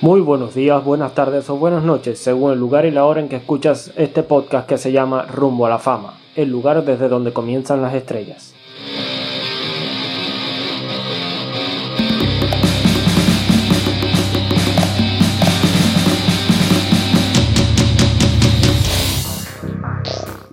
Muy 0.00 0.22
buenos 0.22 0.54
días, 0.54 0.82
buenas 0.82 1.14
tardes 1.14 1.50
o 1.50 1.56
buenas 1.56 1.82
noches, 1.82 2.18
según 2.18 2.52
el 2.52 2.58
lugar 2.58 2.86
y 2.86 2.90
la 2.90 3.04
hora 3.04 3.20
en 3.20 3.28
que 3.28 3.36
escuchas 3.36 3.92
este 3.96 4.22
podcast 4.22 4.66
que 4.66 4.78
se 4.78 4.92
llama 4.92 5.26
Rumbo 5.26 5.66
a 5.66 5.68
la 5.68 5.78
Fama, 5.78 6.14
el 6.34 6.48
lugar 6.48 6.82
desde 6.84 7.10
donde 7.10 7.34
comienzan 7.34 7.82
las 7.82 7.92
estrellas. 7.92 8.57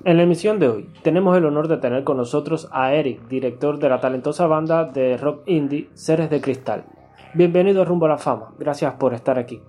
En 0.06 0.18
la 0.18 0.24
emisión 0.24 0.60
de 0.60 0.70
hoy 0.70 0.88
tenemos 1.02 1.36
el 1.36 1.46
honor 1.46 1.68
de 1.68 1.78
tener 1.78 2.04
con 2.04 2.18
nosotros 2.18 2.70
a 2.72 2.94
Eric, 2.94 3.28
director 3.28 3.80
de 3.80 3.90
la 3.90 4.00
talentosa 4.00 4.46
banda 4.46 4.86
de 4.86 5.18
rock 5.18 5.42
indie 5.48 5.90
Seres 5.96 6.30
de 6.30 6.42
Cristal. 6.42 6.86
Bienvenido 7.34 7.82
a 7.82 7.86
Rumbo 7.86 8.06
a 8.06 8.10
la 8.10 8.20
Fama. 8.20 8.54
Gracias 8.60 8.94
por 8.94 9.16
estar 9.16 9.40
aquí. 9.40 9.64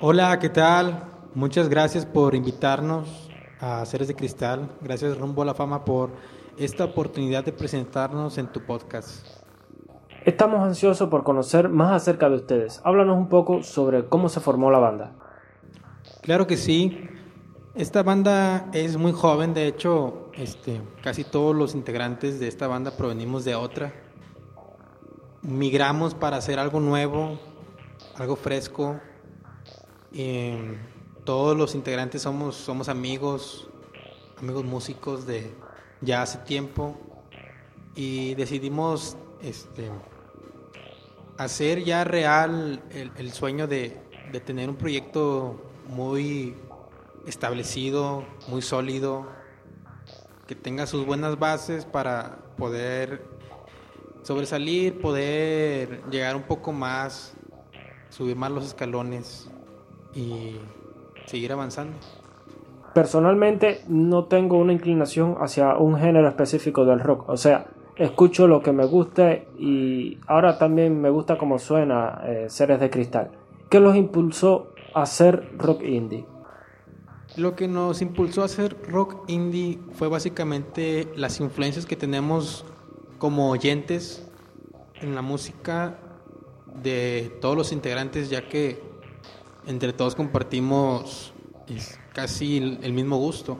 Hola, 0.00 0.38
¿qué 0.38 0.48
tal? 0.48 1.04
Muchas 1.34 1.68
gracias 1.68 2.06
por 2.06 2.34
invitarnos 2.34 3.30
a 3.60 3.84
Seres 3.84 4.08
de 4.08 4.14
Cristal. 4.14 4.70
Gracias 4.80 5.18
Rumbo 5.18 5.42
a 5.42 5.44
la 5.44 5.54
Fama 5.54 5.84
por 5.84 6.12
esta 6.56 6.86
oportunidad 6.86 7.44
de 7.44 7.52
presentarnos 7.52 8.38
en 8.38 8.46
tu 8.46 8.62
podcast. 8.62 9.26
Estamos 10.24 10.60
ansiosos 10.62 11.10
por 11.10 11.24
conocer 11.24 11.68
más 11.68 11.92
acerca 11.92 12.30
de 12.30 12.36
ustedes. 12.36 12.80
Háblanos 12.84 13.18
un 13.18 13.28
poco 13.28 13.62
sobre 13.62 14.06
cómo 14.06 14.30
se 14.30 14.40
formó 14.40 14.70
la 14.70 14.78
banda. 14.78 15.12
Claro 16.22 16.46
que 16.46 16.56
sí. 16.56 17.10
Esta 17.76 18.02
banda 18.02 18.70
es 18.72 18.96
muy 18.96 19.12
joven, 19.12 19.52
de 19.52 19.66
hecho, 19.66 20.30
este, 20.34 20.80
casi 21.02 21.24
todos 21.24 21.54
los 21.54 21.74
integrantes 21.74 22.40
de 22.40 22.48
esta 22.48 22.66
banda 22.66 22.96
provenimos 22.96 23.44
de 23.44 23.54
otra 23.54 23.92
migramos 25.46 26.14
para 26.14 26.36
hacer 26.36 26.58
algo 26.58 26.80
nuevo, 26.80 27.38
algo 28.16 28.36
fresco. 28.36 29.00
todos 31.24 31.56
los 31.56 31.74
integrantes 31.74 32.22
somos, 32.22 32.56
somos 32.56 32.88
amigos, 32.88 33.68
amigos 34.38 34.64
músicos 34.64 35.26
de 35.26 35.52
ya 36.00 36.22
hace 36.22 36.38
tiempo 36.38 36.96
y 37.94 38.34
decidimos 38.34 39.16
este, 39.42 39.90
hacer 41.36 41.84
ya 41.84 42.04
real 42.04 42.82
el, 42.90 43.32
sueño 43.32 43.66
de, 43.66 43.96
de, 44.32 44.40
tener 44.40 44.68
un 44.68 44.76
proyecto 44.76 45.60
muy 45.88 46.54
establecido, 47.26 48.24
muy 48.48 48.62
sólido, 48.62 49.26
que 50.46 50.54
tenga 50.54 50.86
sus 50.86 51.04
buenas 51.04 51.38
bases 51.38 51.84
para 51.84 52.38
poder 52.56 53.22
sobresalir, 54.22 55.00
poder 55.00 56.02
llegar 56.10 56.36
un 56.36 56.42
poco 56.42 56.72
más, 56.72 57.36
subir 58.08 58.36
más 58.36 58.50
los 58.50 58.66
escalones 58.66 59.50
y 60.14 60.56
seguir 61.26 61.52
avanzando. 61.52 61.96
Personalmente 62.94 63.82
no 63.88 64.24
tengo 64.24 64.56
una 64.56 64.72
inclinación 64.72 65.36
hacia 65.40 65.76
un 65.76 65.98
género 65.98 66.28
específico 66.28 66.84
del 66.84 67.00
rock, 67.00 67.28
o 67.28 67.36
sea, 67.36 67.66
escucho 67.96 68.46
lo 68.46 68.62
que 68.62 68.72
me 68.72 68.86
guste 68.86 69.48
y 69.58 70.18
ahora 70.26 70.58
también 70.58 71.00
me 71.00 71.10
gusta 71.10 71.36
cómo 71.36 71.58
suena 71.58 72.22
eh, 72.24 72.46
Seres 72.48 72.80
de 72.80 72.90
Cristal. 72.90 73.30
¿Qué 73.68 73.80
los 73.80 73.96
impulsó 73.96 74.72
a 74.94 75.02
hacer 75.02 75.52
rock 75.58 75.82
indie? 75.82 76.24
Lo 77.36 77.54
que 77.54 77.68
nos 77.68 78.00
impulsó 78.00 78.42
a 78.42 78.46
hacer 78.46 78.76
rock 78.88 79.24
indie 79.28 79.78
fue 79.92 80.08
básicamente 80.08 81.12
las 81.16 81.38
influencias 81.40 81.84
que 81.84 81.94
tenemos 81.94 82.64
como 83.18 83.50
oyentes 83.50 84.26
en 85.02 85.14
la 85.14 85.20
música 85.20 85.98
de 86.82 87.36
todos 87.40 87.56
los 87.56 87.72
integrantes, 87.72 88.30
ya 88.30 88.48
que 88.48 88.82
entre 89.66 89.92
todos 89.92 90.14
compartimos 90.14 91.34
casi 92.14 92.78
el 92.82 92.92
mismo 92.94 93.18
gusto. 93.18 93.58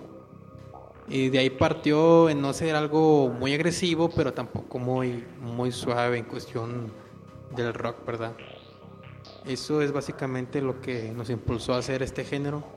Y 1.09 1.29
de 1.29 1.39
ahí 1.39 1.51
partió 1.51 2.29
en 2.29 2.41
no 2.41 2.53
ser 2.53 2.75
algo 2.75 3.29
muy 3.29 3.55
agresivo, 3.55 4.09
pero 4.09 4.33
tampoco 4.33 4.79
muy, 4.79 5.25
muy 5.41 5.71
suave 5.71 6.19
en 6.19 6.25
cuestión 6.25 6.91
del 7.55 7.75
rock, 7.75 8.05
¿verdad? 8.05 8.33
Eso 9.45 9.83
es 9.83 9.93
básicamente 9.93 10.61
lo 10.61 10.81
que 10.81 11.13
nos 11.13 11.31
impulsó 11.31 11.75
a 11.75 11.79
hacer 11.79 12.03
este 12.03 12.25
género. 12.25 12.76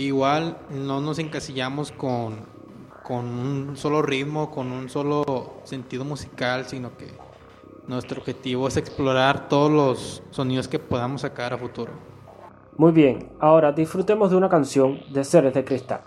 Igual 0.00 0.56
no 0.70 1.02
nos 1.02 1.18
encasillamos 1.18 1.92
con 1.92 2.60
con 3.02 3.26
un 3.26 3.76
solo 3.76 4.02
ritmo, 4.02 4.52
con 4.52 4.70
un 4.70 4.88
solo 4.88 5.54
sentido 5.64 6.04
musical, 6.04 6.66
sino 6.66 6.96
que 6.96 7.08
nuestro 7.88 8.20
objetivo 8.20 8.68
es 8.68 8.76
explorar 8.76 9.48
todos 9.48 9.70
los 9.70 10.22
sonidos 10.30 10.68
que 10.68 10.78
podamos 10.78 11.22
sacar 11.22 11.52
a 11.52 11.58
futuro. 11.58 11.92
Muy 12.76 12.92
bien, 12.92 13.32
ahora 13.40 13.72
disfrutemos 13.72 14.30
de 14.30 14.36
una 14.36 14.48
canción 14.48 15.00
de 15.12 15.24
Seres 15.24 15.54
de 15.54 15.64
Cristal. 15.64 16.02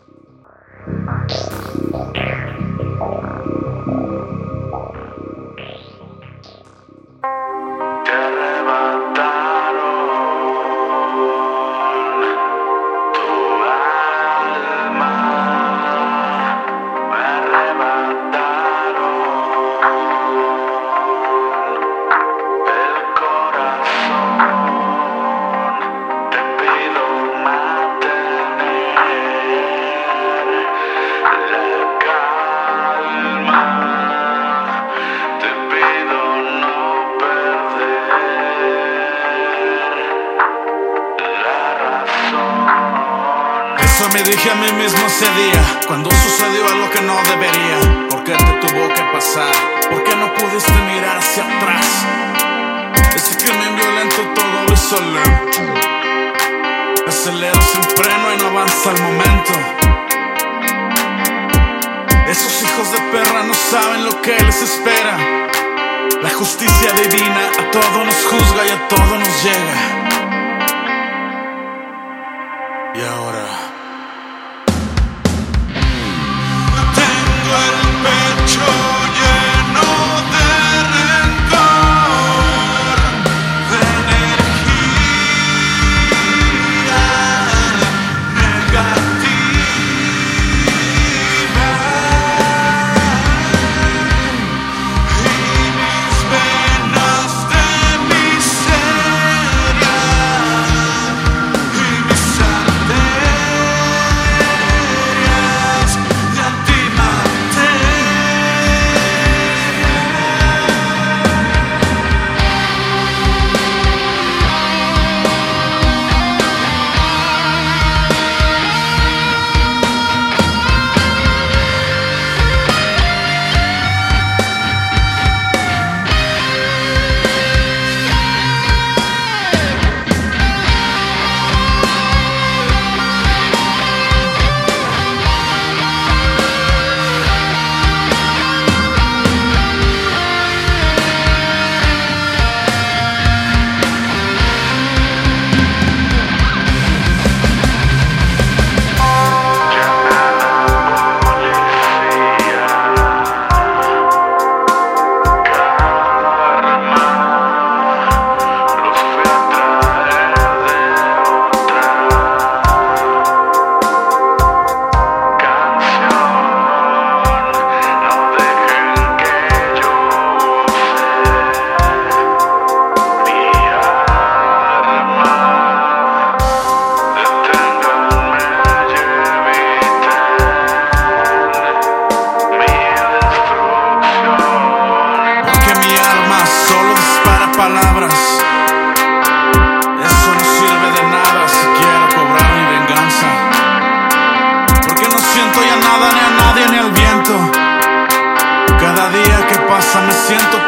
Algo 46.74 46.90
que 46.90 47.02
no 47.02 47.16
debería. 47.24 48.08
¿Por 48.10 48.24
qué 48.24 48.34
te 48.34 48.68
tuvo 48.68 48.88
que 48.90 49.04
pasar? 49.14 49.54
¿Por 49.90 50.04
qué 50.04 50.16
no 50.16 50.34
pudiste 50.34 50.74
mirar 50.92 51.18
hacia 51.18 51.44
atrás? 51.44 51.88
Ese 53.16 53.38
crimen 53.38 53.76
violento 53.76 54.18
todo 54.34 54.60
lo 54.64 54.76
lento. 55.14 55.62
Acelero 57.08 57.62
sin 57.62 57.84
freno 57.98 58.34
y 58.34 58.38
no 58.42 58.48
avanza 58.48 58.92
el 58.92 59.02
momento. 59.04 59.54
Esos 62.28 62.64
hijos 62.64 62.92
de 62.92 63.00
perra 63.12 63.44
no 63.44 63.54
saben 63.54 64.06
lo 64.06 64.22
que 64.22 64.36
les 64.44 64.62
espera. 64.62 65.18
La 66.22 66.30
justicia 66.30 66.92
divina 66.94 67.44
a 67.60 67.72
todo 67.72 68.04
nos 68.04 68.26
juzga 68.26 68.66
y 68.66 68.70
a 68.70 68.88
todo 68.88 69.18
nos 69.20 69.44
llega. 69.44 70.03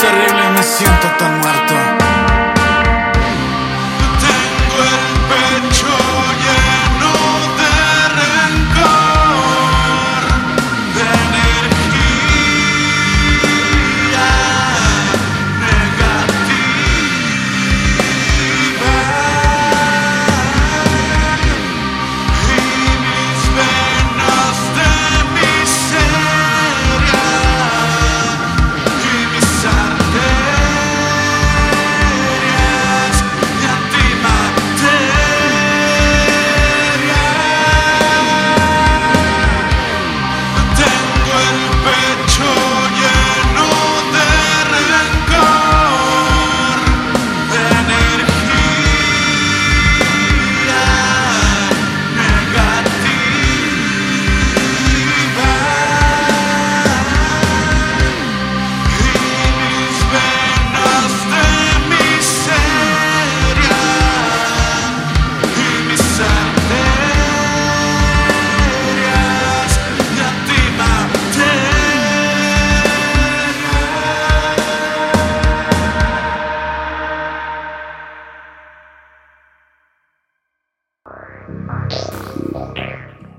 Terrible 0.06 0.50
me 0.52 0.64
siento 0.64 1.08
tan 1.18 1.40
muerto. 1.40 1.65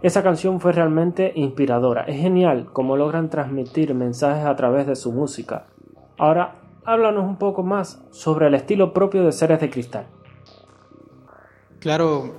Esa 0.06 0.23
canción 0.23 0.61
fue 0.61 0.70
realmente 0.70 1.32
inspiradora. 1.35 2.03
Es 2.03 2.20
genial 2.20 2.69
cómo 2.73 2.97
logran 2.97 3.29
transmitir 3.29 3.93
mensajes 3.93 4.47
a 4.47 4.55
través 4.55 4.87
de 4.87 4.94
su 4.94 5.11
música. 5.11 5.67
Ahora, 6.17 6.61
háblanos 6.85 7.25
un 7.25 7.38
poco 7.38 7.64
más 7.64 8.00
sobre 8.12 8.47
el 8.47 8.55
estilo 8.55 8.93
propio 8.93 9.25
de 9.25 9.32
Seres 9.32 9.61
de 9.61 9.69
Cristal. 9.69 10.06
Claro, 11.81 12.37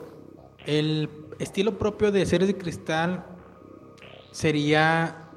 el 0.65 1.09
estilo 1.39 1.77
propio 1.77 2.13
de 2.13 2.25
Seres 2.25 2.47
de 2.47 2.57
Cristal 2.57 3.25
sería 4.31 5.27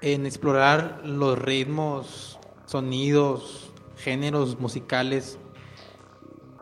en 0.00 0.24
explorar 0.24 1.02
los 1.04 1.38
ritmos, 1.38 2.40
sonidos, 2.64 3.70
géneros 3.98 4.58
musicales 4.58 5.38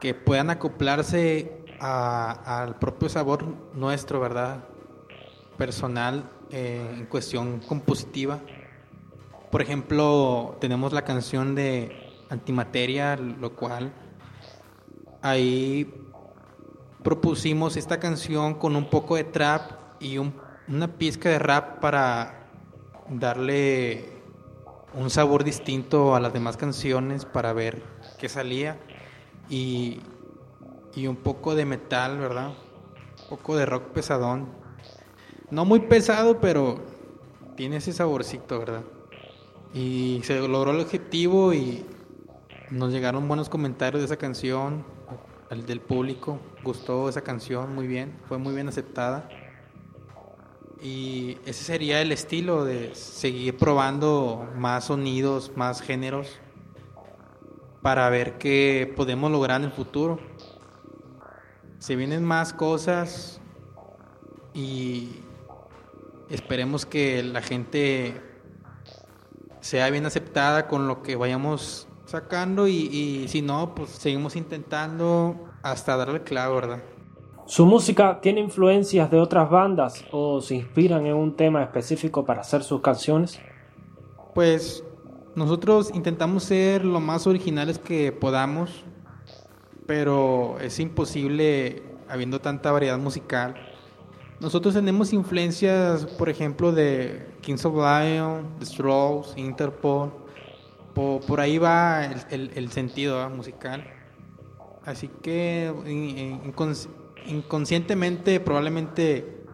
que 0.01 0.13
puedan 0.13 0.51
acoplarse 0.51 1.65
al 1.79 2.81
propio 2.81 3.09
sabor 3.09 3.45
nuestro, 3.75 4.19
¿verdad? 4.19 4.74
Personal 5.57 6.31
eh, 6.51 6.97
en 6.99 7.07
cuestión 7.07 7.61
compositiva. 7.61 8.41
Por 9.51 9.63
ejemplo, 9.63 10.57
tenemos 10.61 10.93
la 10.93 11.03
canción 11.03 11.55
de 11.55 12.13
Antimateria, 12.29 13.17
lo 13.17 13.55
cual 13.55 13.93
ahí 15.23 15.93
propusimos 17.03 17.77
esta 17.77 18.01
canción 18.01 18.55
con 18.55 18.77
un 18.77 18.91
poco 18.91 19.17
de 19.17 19.25
trap 19.25 19.73
y 20.01 20.19
una 20.19 20.89
pizca 20.99 21.29
de 21.29 21.39
rap 21.39 21.81
para 21.81 22.49
darle 23.09 24.13
un 24.95 25.11
sabor 25.11 25.45
distinto 25.45 26.15
a 26.15 26.21
las 26.21 26.33
demás 26.33 26.57
canciones 26.57 27.25
para 27.25 27.53
ver 27.53 27.83
qué 28.19 28.29
salía 28.29 28.79
y, 29.49 30.01
y 30.95 31.07
un 31.07 31.17
poco 31.17 31.55
de 31.55 31.65
metal, 31.65 32.19
¿verdad? 32.19 32.49
Un 32.49 33.29
poco 33.29 33.57
de 33.57 33.67
rock 33.67 33.85
pesadón 33.93 34.64
no 35.51 35.65
muy 35.65 35.81
pesado, 35.81 36.41
pero 36.41 36.81
tiene 37.57 37.77
ese 37.77 37.93
saborcito, 37.93 38.59
¿verdad? 38.59 38.83
Y 39.73 40.21
se 40.25 40.47
logró 40.47 40.71
el 40.71 40.81
objetivo 40.81 41.53
y 41.53 41.85
nos 42.71 42.93
llegaron 42.93 43.29
buenos 43.29 43.49
comentarios 43.49 44.01
de 44.01 44.07
esa 44.07 44.17
canción, 44.17 44.85
el 45.51 45.67
del 45.67 45.81
público, 45.81 46.39
gustó 46.63 47.09
esa 47.09 47.23
canción 47.23 47.75
muy 47.75 47.87
bien, 47.87 48.17
fue 48.29 48.39
muy 48.39 48.55
bien 48.55 48.69
aceptada. 48.69 49.29
Y 50.83 51.39
ese 51.47 51.65
sería 51.65 52.03
el 52.03 52.13
estilo 52.13 52.65
de 52.65 52.95
seguir 52.95 53.57
probando 53.57 54.49
más 54.57 54.87
sonidos, 54.87 55.53
más 55.57 55.81
géneros, 55.81 56.41
para 57.81 58.09
ver 58.11 58.39
qué 58.39 58.93
podemos 58.97 59.31
lograr 59.31 59.61
en 59.61 59.67
el 59.67 59.73
futuro. 59.73 60.19
Se 61.79 61.97
vienen 61.97 62.25
más 62.25 62.53
cosas 62.53 63.41
y 64.55 65.21
Esperemos 66.35 66.85
que 66.85 67.23
la 67.23 67.43
gente 67.43 68.21
sea 69.61 69.89
bien 69.91 70.05
aceptada 70.05 70.67
con 70.67 70.89
lo 70.89 71.01
que 71.01 71.15
vayamos 71.15 71.87
sacando 72.07 72.67
y, 72.67 73.27
si 73.29 73.41
no, 73.41 73.77
pues 73.77 73.91
seguimos 73.91 74.35
intentando 74.35 75.37
hasta 75.63 75.97
darle 75.97 76.25
clavo, 76.25 76.57
¿verdad? 76.57 76.83
¿Su 77.47 77.67
música 77.67 78.19
tiene 78.21 78.41
influencias 78.41 79.09
de 79.13 79.21
otras 79.21 79.49
bandas 79.49 80.05
o 80.11 80.41
se 80.41 80.57
inspiran 80.57 81.07
en 81.07 81.15
un 81.15 81.37
tema 81.37 81.63
específico 81.63 82.25
para 82.25 82.41
hacer 82.41 82.65
sus 82.65 82.81
canciones? 82.81 83.39
Pues 84.35 84.83
nosotros 85.37 85.93
intentamos 85.95 86.43
ser 86.43 86.85
lo 86.85 86.99
más 86.99 87.29
originales 87.29 87.79
que 87.79 88.11
podamos, 88.11 88.85
pero 89.87 90.57
es 90.59 90.81
imposible 90.81 91.85
habiendo 92.09 92.41
tanta 92.41 92.73
variedad 92.73 92.99
musical 92.99 93.55
nosotros 94.45 94.75
tenemos 94.75 95.15
influencias, 95.15 96.05
por 96.05 96.29
ejemplo, 96.29 96.71
de 96.71 97.27
Kings 97.41 97.65
of 97.65 97.77
Lion, 97.77 98.47
The 98.59 98.67
Strokes, 98.67 99.41
Interpol. 99.41 100.13
Por, 100.93 101.41
ahí 101.41 101.57
va 101.57 102.05
el, 102.05 102.71
sentido 102.71 103.29
musical. 103.31 103.85
Así 104.85 105.09
que 105.09 105.73
inconscientemente 107.27 108.39
probablemente 108.39 109.45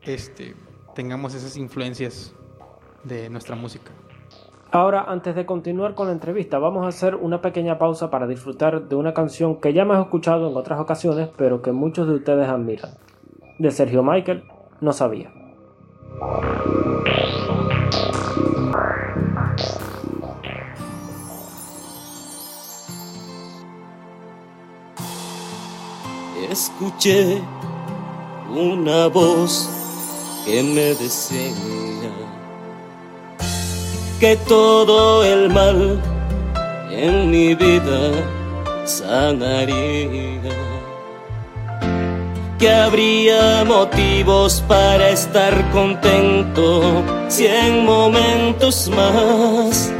este, 0.00 0.56
tengamos 0.94 1.34
esas 1.34 1.58
influencias 1.58 2.34
de 3.04 3.28
nuestra 3.28 3.56
música. 3.56 3.92
Ahora, 4.70 5.04
antes 5.06 5.34
de 5.34 5.44
continuar 5.44 5.94
con 5.94 6.06
la 6.06 6.14
entrevista, 6.14 6.58
vamos 6.58 6.86
a 6.86 6.88
hacer 6.88 7.14
una 7.14 7.42
pequeña 7.42 7.78
pausa 7.78 8.10
para 8.10 8.26
disfrutar 8.26 8.88
de 8.88 8.96
una 8.96 9.12
canción 9.12 9.60
que 9.60 9.74
ya 9.74 9.82
hemos 9.82 9.98
escuchado 9.98 10.50
en 10.50 10.56
otras 10.56 10.80
ocasiones, 10.80 11.28
pero 11.36 11.60
que 11.60 11.72
muchos 11.72 12.08
de 12.08 12.14
ustedes 12.14 12.48
admiran 12.48 12.92
de 13.58 13.70
Sergio 13.70 14.02
Michael 14.02 14.44
no 14.80 14.92
sabía. 14.92 15.32
Escuché 26.50 27.40
una 28.54 29.06
voz 29.06 29.70
que 30.44 30.62
me 30.62 30.94
decía 30.94 32.10
que 34.20 34.36
todo 34.48 35.24
el 35.24 35.48
mal 35.48 36.00
en 36.90 37.30
mi 37.30 37.54
vida 37.54 38.12
sanaría 38.84 40.40
que 42.62 42.70
habría 42.70 43.64
motivos 43.64 44.62
para 44.68 45.10
estar 45.10 45.68
contento 45.72 47.02
cien 47.26 47.84
momentos 47.84 48.88
más. 48.88 49.90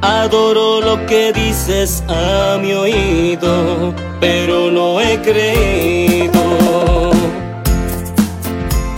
Adoro 0.00 0.80
lo 0.80 1.06
que 1.06 1.32
dices 1.32 2.02
a 2.08 2.58
mi 2.60 2.72
oído, 2.72 3.94
pero 4.20 4.72
no 4.72 5.00
he 5.00 5.22
creído. 5.22 6.42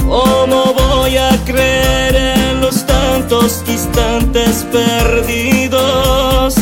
¿Cómo 0.08 0.72
voy 0.72 1.18
a 1.18 1.36
creer 1.44 2.16
en 2.16 2.62
los 2.62 2.86
tantos 2.86 3.62
instantes 3.68 4.66
perdidos? 4.72 6.54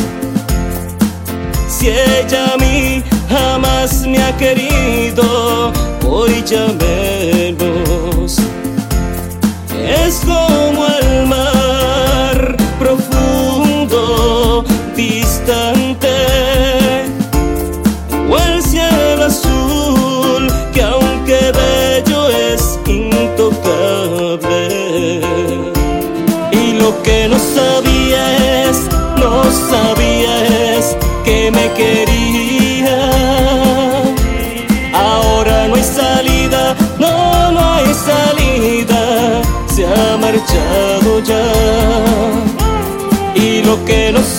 Si 1.69 1.87
ella 1.87 2.55
a 2.55 2.57
mí 2.57 3.01
jamás 3.33 4.05
me 4.05 4.21
ha 4.21 4.35
querido 4.37 5.71
hoy 6.05 6.43
ya 6.45 6.67
menos. 6.79 8.42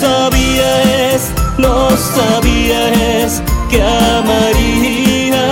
Sabía 0.05 0.71
es, 1.13 1.21
no 1.57 1.89
sabía 2.15 2.81
es 3.19 3.41
que 3.69 3.81
amaría 4.17 5.45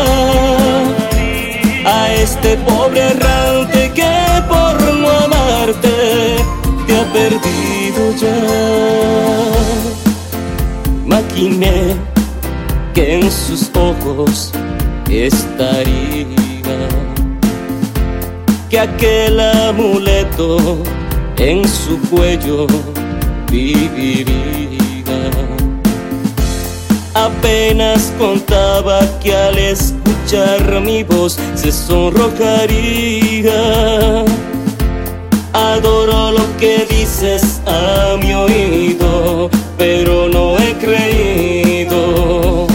a 1.86 2.14
este 2.14 2.58
pobre 2.58 3.02
errante 3.14 3.92
que 3.98 4.16
por 4.52 4.76
no 5.02 5.10
amarte 5.26 5.96
te 6.86 6.94
ha 7.00 7.06
perdido 7.20 8.02
ya. 8.24 8.42
Imaginé 11.06 11.78
que 12.94 13.16
en 13.16 13.32
sus 13.32 13.72
ojos 13.76 14.52
estaría, 15.10 16.80
que 18.70 18.80
aquel 18.80 19.40
amuleto 19.40 20.78
en 21.38 21.68
su 21.68 22.00
cuello 22.10 22.68
viviría. 23.54 25.22
Apenas 27.14 28.12
contaba 28.18 29.00
que 29.22 29.36
al 29.36 29.58
escuchar 29.58 30.82
mi 30.82 31.04
voz 31.04 31.38
se 31.54 31.72
sonrojaría. 31.72 33.62
Adoro 35.54 36.32
lo 36.32 36.58
que 36.58 36.88
dices 36.90 37.62
a 37.68 38.18
mi 38.18 38.34
oído, 38.34 39.52
pero 39.78 40.28
no 40.30 40.58
he 40.58 40.74
creído. 40.86 42.66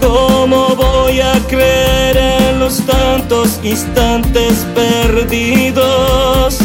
¿Cómo 0.00 0.76
voy 0.76 1.20
a 1.20 1.34
creer 1.48 2.16
en 2.16 2.60
los 2.60 2.76
tantos 2.86 3.58
instantes 3.64 4.64
perdidos? 4.76 6.58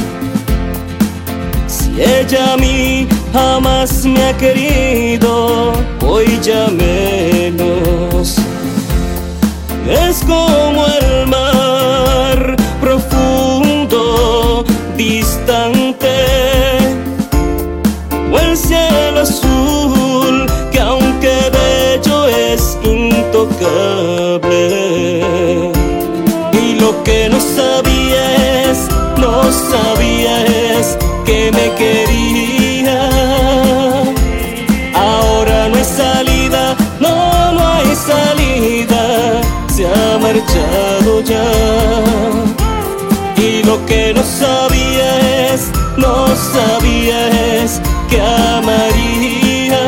Ella 1.99 2.53
a 2.53 2.57
mí 2.57 3.07
jamás 3.33 4.05
me 4.05 4.23
ha 4.23 4.37
querido, 4.37 5.73
hoy 6.05 6.39
ya 6.43 6.67
menos. 6.67 8.35
Es 9.89 10.23
como 10.23 10.85
el 10.85 11.27
mar 11.27 12.55
profundo, 12.79 14.63
distante 14.95 16.07
o 18.31 18.37
el 18.37 18.55
cielo 18.55 19.21
azul 19.21 20.45
que 20.71 20.79
aunque 20.79 21.49
bello 21.51 22.27
es 22.27 22.77
intocable. 22.83 23.31
Y 26.53 26.79
lo 26.79 27.03
que 27.03 27.27
no 27.27 27.39
sabía 27.39 28.69
es, 28.69 28.87
no 29.17 29.51
sabía 29.51 30.45
es 30.45 30.95
me 31.51 31.73
quería. 31.75 33.09
Ahora 34.93 35.69
no 35.69 35.75
hay 35.77 35.83
salida, 35.83 36.75
no, 36.99 37.51
no 37.53 37.67
hay 37.67 37.95
salida, 37.95 39.41
se 39.73 39.87
ha 39.87 40.17
marchado 40.17 41.21
ya. 41.21 41.45
Y 43.37 43.63
lo 43.63 43.85
que 43.85 44.13
no 44.13 44.23
sabía 44.23 45.53
es, 45.53 45.71
no 45.95 46.27
sabía 46.53 47.29
es 47.61 47.79
que 48.09 48.19
amaría 48.21 49.79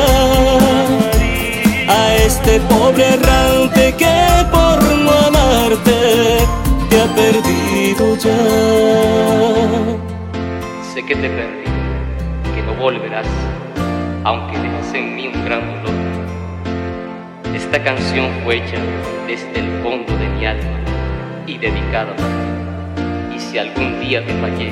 a 1.87 2.15
este 2.15 2.59
pobre 2.61 3.05
errante 3.15 3.95
que 3.97 4.45
por 4.51 4.83
no 4.97 5.11
amarte 5.11 6.37
te 6.89 7.01
ha 7.01 7.07
perdido 7.15 8.15
ya. 8.17 8.68
Que 11.09 11.15
te 11.15 11.27
perdí, 11.27 11.63
que 12.53 12.61
no 12.61 12.75
volverás, 12.75 13.25
aunque 14.25 14.59
dejes 14.59 14.93
en 14.93 15.15
mí 15.15 15.27
un 15.27 15.43
gran 15.43 15.61
dolor. 15.83 15.95
Esta 17.51 17.83
canción 17.83 18.29
fue 18.43 18.57
hecha 18.57 18.77
desde 19.25 19.59
el 19.59 19.81
fondo 19.81 20.15
de 20.15 20.29
mi 20.29 20.45
alma 20.45 20.79
y 21.47 21.57
dedicada 21.57 22.15
para 22.15 22.29
ti. 22.29 23.35
Y 23.35 23.39
si 23.39 23.57
algún 23.57 23.99
día 23.99 24.23
te 24.23 24.33
fallé, 24.35 24.71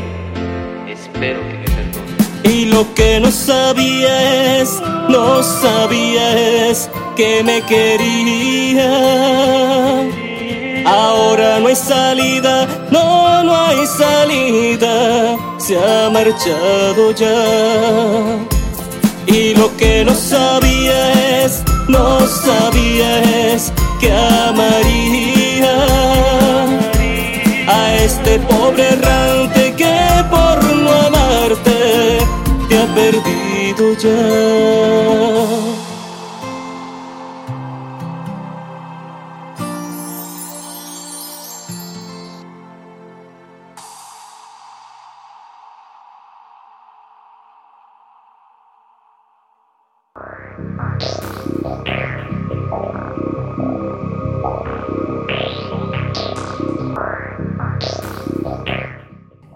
espero 0.87 1.39
que 1.39 1.57
me 1.57 1.65
perdones. 1.65 2.27
Y 2.43 2.65
lo 2.65 2.93
que 2.93 3.19
no 3.19 3.31
sabía 3.31 4.59
es, 4.61 4.79
no 5.09 5.41
sabía 5.41 6.67
es 6.69 6.87
que 7.15 7.41
me 7.43 7.63
quería. 7.63 8.91
Ahora 10.85 11.59
no 11.59 11.67
hay 11.67 11.75
salida, 11.75 12.67
no, 12.91 13.43
no 13.43 13.55
hay 13.55 13.87
salida, 13.87 15.35
se 15.67 15.77
ha 15.77 16.09
marchado 16.09 17.11
ya. 17.11 18.37
Y 19.25 19.53
lo 19.53 19.75
que 19.75 20.05
no 20.05 20.15
sabía 20.15 21.43
es, 21.43 21.61
no 21.89 22.25
sabía 22.25 23.21
es 23.51 23.73
que 23.99 24.09
amaría 24.13 25.75
a 27.67 27.95
este 27.95 28.39
pobre 28.39 28.87
errante 28.93 29.73
que 29.75 29.95
por 30.29 30.57
no 30.73 30.89
amarte 30.89 32.19
te 32.69 32.77
ha 32.79 32.87
perdido 32.95 33.93
ya. 34.03 35.86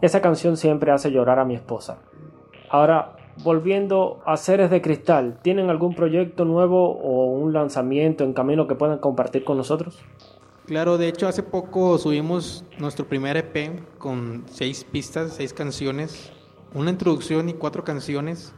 Esa 0.02 0.22
canción 0.22 0.58
siempre 0.58 0.92
hace 0.92 1.12
llorar 1.12 1.40
a 1.40 1.46
mi 1.46 1.56
esposa. 1.56 2.00
Ahora, 2.70 3.18
volviendo 3.44 4.22
a 4.26 4.38
Seres 4.38 4.70
de 4.70 4.82
Cristal, 4.82 5.40
¿tienen 5.42 5.70
algún 5.70 5.94
proyecto 5.96 6.46
nuevo 6.46 6.92
o 6.92 7.26
un 7.26 7.54
lanzamiento 7.54 8.24
en 8.24 8.34
camino 8.34 8.68
que 8.68 8.76
puedan 8.76 9.00
compartir 9.00 9.44
con 9.44 9.58
nosotros? 9.58 10.00
Claro, 10.66 10.98
de 10.98 11.08
hecho 11.08 11.28
hace 11.28 11.44
poco 11.44 11.98
subimos 11.98 12.64
nuestro 12.80 13.06
primer 13.06 13.38
EP 13.38 13.98
con 13.98 14.46
seis 14.48 14.84
pistas, 14.84 15.34
seis 15.34 15.54
canciones, 15.54 16.32
una 16.74 16.92
introducción 16.92 17.50
y 17.50 17.54
cuatro 17.54 17.84
canciones. 17.84 18.54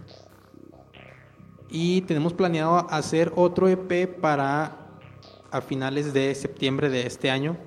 Y 1.70 2.02
tenemos 2.02 2.34
planeado 2.34 2.88
hacer 2.90 3.32
otro 3.36 3.68
EP 3.68 4.08
para 4.22 4.78
a 5.52 5.62
finales 5.62 6.14
de 6.14 6.34
septiembre 6.36 6.90
de 6.90 7.06
este 7.06 7.30
año, 7.30 7.58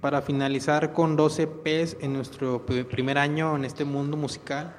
para 0.00 0.22
finalizar 0.22 0.92
con 0.92 1.16
12 1.16 1.42
EPs 1.42 1.96
en 2.00 2.12
nuestro 2.12 2.64
pr- 2.66 2.86
primer 2.86 3.18
año 3.18 3.56
en 3.56 3.64
este 3.64 3.84
mundo 3.84 4.16
musical. 4.16 4.76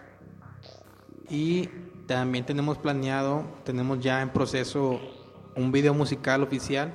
Y 1.29 1.67
también 2.05 2.45
tenemos 2.45 2.77
planeado, 2.77 3.43
tenemos 3.63 3.99
ya 3.99 4.21
en 4.21 4.29
proceso 4.29 4.99
un 5.55 5.71
video 5.71 5.93
musical 5.93 6.43
oficial. 6.43 6.93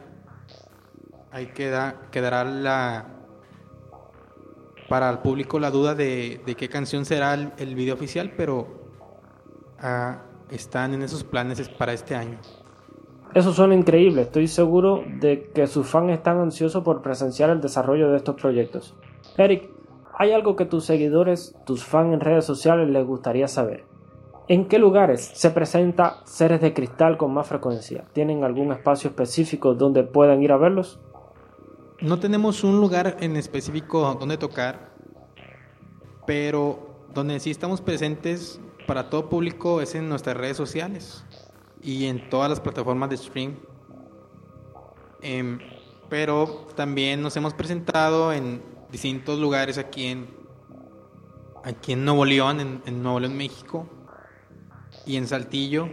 Ahí 1.30 1.46
queda, 1.48 2.02
quedará 2.10 2.44
la, 2.44 3.06
para 4.88 5.10
el 5.10 5.18
público 5.18 5.58
la 5.58 5.70
duda 5.70 5.94
de, 5.94 6.40
de 6.46 6.54
qué 6.54 6.68
canción 6.68 7.04
será 7.04 7.34
el, 7.34 7.52
el 7.58 7.74
video 7.74 7.94
oficial, 7.94 8.32
pero 8.36 8.90
ah, 9.80 10.22
están 10.50 10.94
en 10.94 11.02
esos 11.02 11.24
planes 11.24 11.68
para 11.70 11.92
este 11.92 12.14
año. 12.14 12.38
Eso 13.34 13.54
suena 13.54 13.74
increíble, 13.74 14.22
estoy 14.22 14.46
seguro 14.46 15.04
de 15.20 15.50
que 15.54 15.66
sus 15.66 15.86
fans 15.86 16.10
están 16.10 16.38
ansiosos 16.38 16.84
por 16.84 17.00
presenciar 17.00 17.48
el 17.48 17.62
desarrollo 17.62 18.10
de 18.10 18.18
estos 18.18 18.34
proyectos. 18.38 18.94
Eric, 19.38 19.70
¿hay 20.18 20.32
algo 20.32 20.54
que 20.54 20.66
tus 20.66 20.84
seguidores, 20.84 21.56
tus 21.64 21.82
fans 21.82 22.12
en 22.12 22.20
redes 22.20 22.44
sociales 22.44 22.90
les 22.90 23.06
gustaría 23.06 23.48
saber? 23.48 23.84
¿En 24.48 24.68
qué 24.68 24.78
lugares 24.78 25.30
se 25.32 25.48
presenta 25.48 26.20
Seres 26.26 26.60
de 26.60 26.74
Cristal 26.74 27.16
con 27.16 27.32
más 27.32 27.46
frecuencia? 27.46 28.04
¿Tienen 28.12 28.44
algún 28.44 28.70
espacio 28.70 29.08
específico 29.08 29.72
donde 29.72 30.02
puedan 30.02 30.42
ir 30.42 30.52
a 30.52 30.58
verlos? 30.58 31.00
No 32.02 32.18
tenemos 32.18 32.64
un 32.64 32.80
lugar 32.80 33.16
en 33.20 33.36
específico 33.38 34.14
donde 34.20 34.36
tocar, 34.36 34.90
pero 36.26 36.80
donde 37.14 37.40
sí 37.40 37.50
estamos 37.50 37.80
presentes 37.80 38.60
para 38.86 39.08
todo 39.08 39.30
público 39.30 39.80
es 39.80 39.94
en 39.94 40.10
nuestras 40.10 40.36
redes 40.36 40.58
sociales 40.58 41.24
y 41.82 42.06
en 42.06 42.28
todas 42.30 42.48
las 42.48 42.60
plataformas 42.60 43.10
de 43.10 43.16
stream. 43.16 43.56
Em, 45.20 45.58
pero 46.08 46.66
también 46.74 47.22
nos 47.22 47.36
hemos 47.36 47.54
presentado 47.54 48.32
en 48.32 48.62
distintos 48.90 49.38
lugares 49.38 49.78
aquí 49.78 50.06
en 50.06 50.42
aquí 51.64 51.92
en 51.92 52.04
Nuevo 52.04 52.24
León, 52.24 52.60
en, 52.60 52.82
en 52.86 53.02
Nuevo 53.02 53.20
León, 53.20 53.36
México, 53.36 53.86
y 55.06 55.16
en 55.16 55.26
Saltillo. 55.26 55.88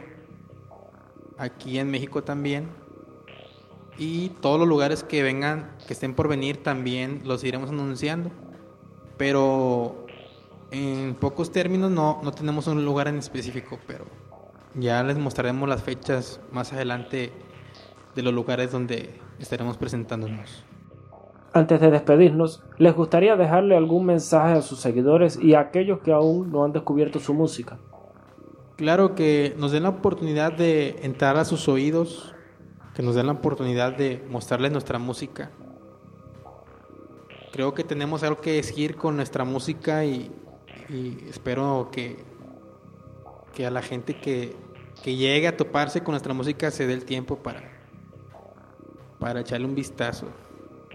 aquí 1.37 1.79
en 1.79 1.89
México 1.89 2.23
también. 2.23 2.69
Y 3.97 4.29
todos 4.41 4.59
los 4.59 4.67
lugares 4.67 5.03
que 5.03 5.23
vengan, 5.23 5.75
que 5.87 5.93
estén 5.93 6.13
por 6.13 6.27
venir, 6.27 6.63
también 6.63 7.21
los 7.25 7.43
iremos 7.43 7.69
anunciando. 7.69 8.31
Pero 9.17 10.05
en 10.71 11.15
pocos 11.15 11.51
términos 11.51 11.91
no, 11.91 12.19
no 12.23 12.31
tenemos 12.31 12.67
un 12.67 12.83
lugar 12.85 13.07
en 13.07 13.17
específico, 13.17 13.79
pero 13.87 14.05
ya 14.75 15.03
les 15.03 15.17
mostraremos 15.17 15.67
las 15.67 15.83
fechas 15.83 16.39
más 16.51 16.73
adelante 16.73 17.31
de 18.15 18.21
los 18.21 18.33
lugares 18.33 18.71
donde 18.71 19.19
estaremos 19.39 19.77
presentándonos. 19.77 20.63
Antes 21.53 21.81
de 21.81 21.89
despedirnos, 21.89 22.61
¿les 22.77 22.93
gustaría 22.93 23.35
dejarle 23.35 23.75
algún 23.75 24.05
mensaje 24.05 24.53
a 24.53 24.61
sus 24.61 24.79
seguidores 24.79 25.39
y 25.41 25.55
a 25.55 25.61
aquellos 25.61 25.99
que 26.01 26.11
aún 26.11 26.51
no 26.51 26.63
han 26.63 26.73
descubierto 26.73 27.19
su 27.19 27.33
música? 27.33 27.79
Claro 28.75 29.15
que 29.15 29.55
nos 29.57 29.71
den 29.71 29.83
la 29.83 29.89
oportunidad 29.89 30.53
de 30.53 30.99
entrar 31.01 31.37
a 31.37 31.45
sus 31.45 31.67
oídos, 31.67 32.35
que 32.93 33.01
nos 33.01 33.15
den 33.15 33.25
la 33.25 33.33
oportunidad 33.33 33.97
de 33.97 34.23
mostrarles 34.29 34.71
nuestra 34.71 34.99
música. 34.99 35.51
Creo 37.51 37.73
que 37.73 37.83
tenemos 37.83 38.23
algo 38.23 38.41
que 38.41 38.53
decir 38.53 38.95
con 38.95 39.15
nuestra 39.15 39.43
música 39.43 40.05
y, 40.05 40.31
y 40.87 41.17
espero 41.27 41.89
que, 41.91 42.23
que 43.53 43.65
a 43.65 43.71
la 43.71 43.81
gente 43.81 44.13
que, 44.15 44.55
que 45.03 45.15
llegue 45.15 45.47
a 45.47 45.57
toparse 45.57 46.01
con 46.01 46.13
nuestra 46.13 46.33
música 46.33 46.71
se 46.71 46.87
dé 46.87 46.93
el 46.93 47.05
tiempo 47.05 47.37
para, 47.37 47.63
para 49.19 49.41
echarle 49.41 49.65
un 49.65 49.75
vistazo. 49.75 50.27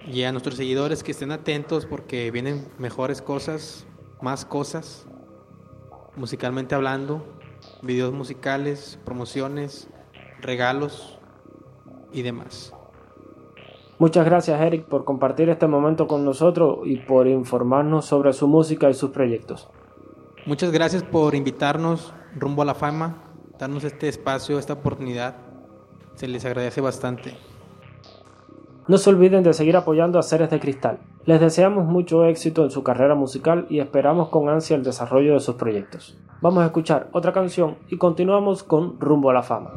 Y 0.06 0.24
a 0.24 0.32
nuestros 0.32 0.56
seguidores 0.56 1.02
que 1.02 1.12
estén 1.12 1.32
atentos 1.32 1.86
porque 1.86 2.30
vienen 2.30 2.68
mejores 2.78 3.22
cosas, 3.22 3.86
más 4.20 4.44
cosas, 4.44 5.06
musicalmente 6.16 6.74
hablando, 6.74 7.24
videos 7.82 8.12
musicales, 8.12 8.98
promociones, 9.04 9.88
regalos 10.40 11.18
y 12.12 12.22
demás. 12.22 12.74
Muchas 13.98 14.24
gracias 14.26 14.60
Eric 14.60 14.84
por 14.84 15.04
compartir 15.04 15.48
este 15.48 15.66
momento 15.66 16.06
con 16.06 16.24
nosotros 16.24 16.80
y 16.84 16.96
por 16.96 17.26
informarnos 17.26 18.04
sobre 18.04 18.32
su 18.32 18.48
música 18.48 18.90
y 18.90 18.94
sus 18.94 19.10
proyectos. 19.10 19.68
Muchas 20.46 20.72
gracias 20.72 21.02
por 21.02 21.34
invitarnos 21.34 22.12
rumbo 22.36 22.62
a 22.62 22.64
la 22.66 22.74
fama, 22.74 23.23
darnos 23.58 23.84
este 23.84 24.08
espacio, 24.08 24.58
esta 24.58 24.74
oportunidad. 24.74 25.36
Se 26.14 26.28
les 26.28 26.44
agradece 26.44 26.80
bastante. 26.80 27.36
No 28.86 28.98
se 28.98 29.10
olviden 29.10 29.42
de 29.42 29.54
seguir 29.54 29.76
apoyando 29.76 30.18
a 30.18 30.22
Seres 30.22 30.50
de 30.50 30.60
Cristal. 30.60 30.98
Les 31.24 31.40
deseamos 31.40 31.86
mucho 31.86 32.24
éxito 32.26 32.64
en 32.64 32.70
su 32.70 32.82
carrera 32.82 33.14
musical 33.14 33.66
y 33.70 33.80
esperamos 33.80 34.28
con 34.28 34.50
ansia 34.50 34.76
el 34.76 34.84
desarrollo 34.84 35.32
de 35.32 35.40
sus 35.40 35.54
proyectos. 35.54 36.18
Vamos 36.42 36.62
a 36.62 36.66
escuchar 36.66 37.08
otra 37.12 37.32
canción 37.32 37.76
y 37.88 37.96
continuamos 37.96 38.62
con 38.62 39.00
Rumbo 39.00 39.30
a 39.30 39.34
la 39.34 39.42
Fama. 39.42 39.70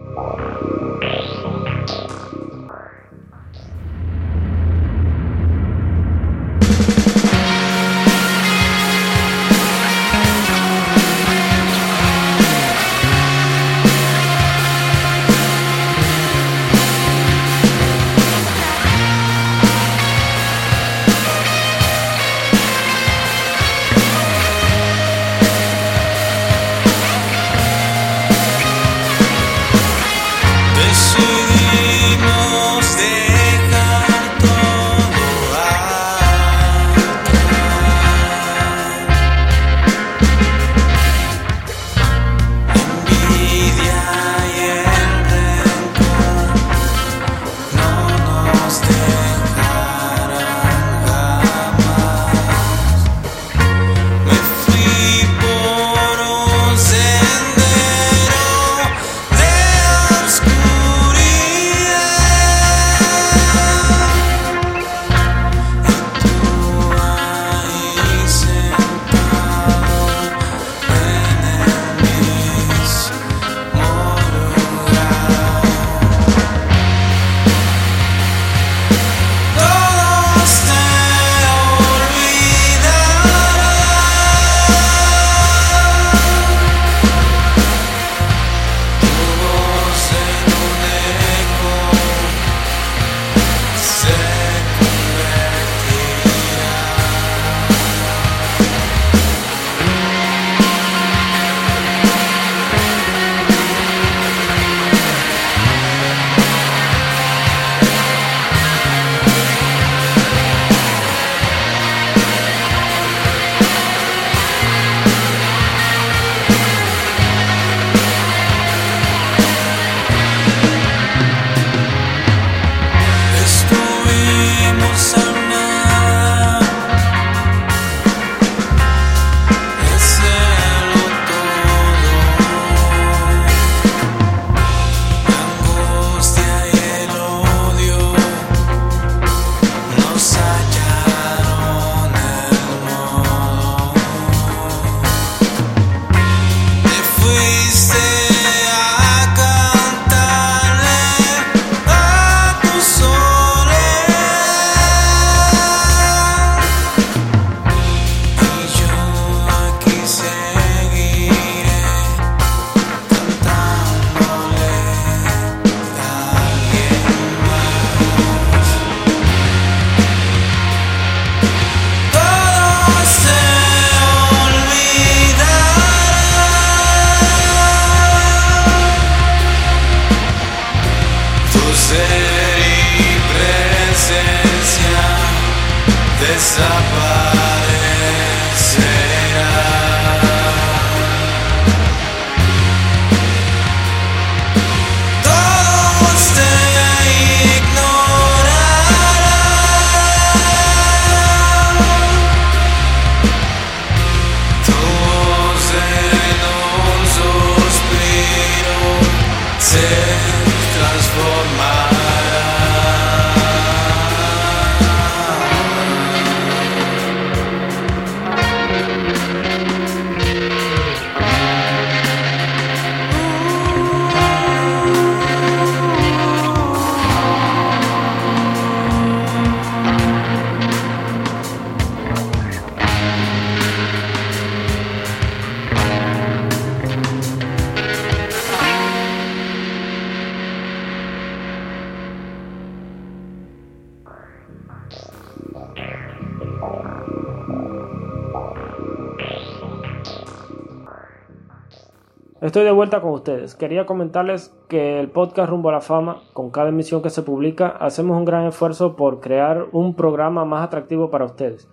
Estoy 252.58 252.66
de 252.66 252.72
vuelta 252.72 253.02
con 253.02 253.12
ustedes. 253.12 253.54
Quería 253.54 253.86
comentarles 253.86 254.52
que 254.68 255.00
el 255.00 255.12
podcast 255.12 255.48
Rumbo 255.48 255.70
a 255.70 255.74
la 255.74 255.80
Fama, 255.80 256.24
con 256.34 256.50
cada 256.50 256.70
emisión 256.70 257.04
que 257.04 257.12
se 257.12 257.22
publica, 257.22 257.68
hacemos 257.68 258.18
un 258.18 258.26
gran 258.26 258.48
esfuerzo 258.48 258.96
por 258.96 259.20
crear 259.20 259.68
un 259.74 259.94
programa 259.94 260.44
más 260.44 260.66
atractivo 260.66 261.12
para 261.12 261.26
ustedes. 261.26 261.70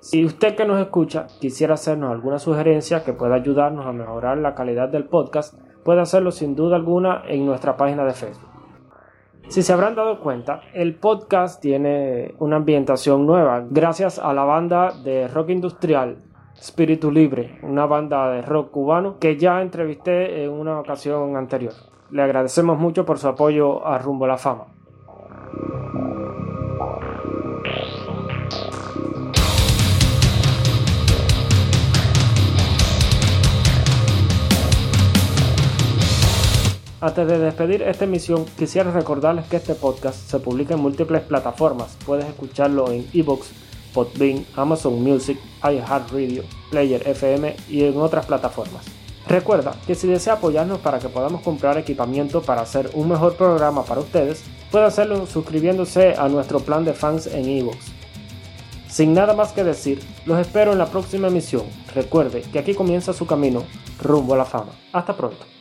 Si 0.00 0.22
usted 0.22 0.56
que 0.56 0.66
nos 0.66 0.78
escucha 0.78 1.26
quisiera 1.40 1.72
hacernos 1.72 2.12
alguna 2.12 2.38
sugerencia 2.38 3.02
que 3.02 3.14
pueda 3.14 3.36
ayudarnos 3.36 3.86
a 3.86 3.92
mejorar 3.92 4.36
la 4.36 4.54
calidad 4.54 4.90
del 4.90 5.06
podcast, 5.06 5.58
puede 5.84 6.02
hacerlo 6.02 6.32
sin 6.32 6.54
duda 6.54 6.76
alguna 6.76 7.22
en 7.26 7.46
nuestra 7.46 7.78
página 7.78 8.04
de 8.04 8.12
Facebook. 8.12 8.50
Si 9.48 9.62
se 9.62 9.72
habrán 9.72 9.94
dado 9.94 10.20
cuenta, 10.20 10.60
el 10.74 10.96
podcast 10.96 11.62
tiene 11.62 12.34
una 12.40 12.56
ambientación 12.56 13.26
nueva 13.26 13.64
gracias 13.70 14.18
a 14.18 14.34
la 14.34 14.44
banda 14.44 14.92
de 15.02 15.28
rock 15.28 15.48
industrial 15.48 16.18
Espíritu 16.60 17.10
Libre, 17.10 17.58
una 17.62 17.86
banda 17.86 18.30
de 18.32 18.42
rock 18.42 18.70
cubano 18.70 19.18
que 19.18 19.38
ya 19.38 19.62
entrevisté 19.62 20.44
en 20.44 20.50
una 20.50 20.78
ocasión 20.78 21.34
anterior. 21.34 21.72
Le 22.10 22.22
agradecemos 22.22 22.78
mucho 22.78 23.06
por 23.06 23.18
su 23.18 23.28
apoyo 23.28 23.86
a 23.86 23.96
Rumbo 23.96 24.26
a 24.26 24.28
la 24.28 24.36
Fama. 24.36 24.66
Antes 37.02 37.26
de 37.26 37.38
despedir 37.38 37.80
esta 37.80 38.04
emisión, 38.04 38.44
quisiera 38.58 38.90
recordarles 38.90 39.46
que 39.46 39.56
este 39.56 39.74
podcast 39.74 40.18
se 40.18 40.38
publica 40.38 40.74
en 40.74 40.80
múltiples 40.80 41.22
plataformas. 41.22 41.96
Puedes 42.04 42.26
escucharlo 42.26 42.90
en 42.90 43.06
iBooks, 43.14 43.69
Podbean, 43.92 44.46
Amazon 44.56 45.02
Music, 45.02 45.38
iHeartRadio, 45.62 46.44
Player 46.70 47.06
FM 47.06 47.56
y 47.68 47.84
en 47.84 47.96
otras 47.98 48.26
plataformas. 48.26 48.84
Recuerda 49.28 49.74
que 49.86 49.94
si 49.94 50.06
desea 50.08 50.34
apoyarnos 50.34 50.78
para 50.78 50.98
que 50.98 51.08
podamos 51.08 51.42
comprar 51.42 51.78
equipamiento 51.78 52.42
para 52.42 52.62
hacer 52.62 52.90
un 52.94 53.08
mejor 53.08 53.36
programa 53.36 53.84
para 53.84 54.00
ustedes, 54.00 54.42
puede 54.70 54.86
hacerlo 54.86 55.26
suscribiéndose 55.26 56.14
a 56.14 56.28
nuestro 56.28 56.60
plan 56.60 56.84
de 56.84 56.94
fans 56.94 57.26
en 57.26 57.48
iVoox. 57.48 57.76
Sin 58.88 59.14
nada 59.14 59.34
más 59.34 59.52
que 59.52 59.62
decir, 59.62 60.02
los 60.26 60.38
espero 60.40 60.72
en 60.72 60.78
la 60.78 60.86
próxima 60.86 61.28
emisión. 61.28 61.62
Recuerde 61.94 62.42
que 62.42 62.58
aquí 62.58 62.74
comienza 62.74 63.12
su 63.12 63.24
camino 63.24 63.62
rumbo 64.00 64.34
a 64.34 64.38
la 64.38 64.44
fama. 64.44 64.72
Hasta 64.92 65.16
pronto. 65.16 65.59